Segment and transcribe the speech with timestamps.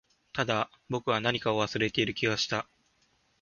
[0.33, 2.67] ただ、僕は何かを忘れている気がした